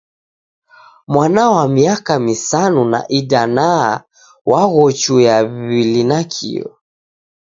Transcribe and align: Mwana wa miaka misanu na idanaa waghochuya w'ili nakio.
Mwana 1.11 1.43
wa 1.55 1.65
miaka 1.75 2.13
misanu 2.25 2.81
na 2.91 2.99
idanaa 3.19 3.91
waghochuya 4.49 5.35
w'ili 5.67 6.01
nakio. 6.09 6.67